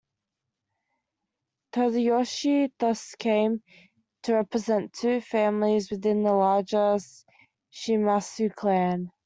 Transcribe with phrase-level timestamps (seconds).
[1.71, 3.61] Tadayoshi thus came
[4.23, 6.97] to represent two families within the larger
[7.71, 9.11] Shimazu clan.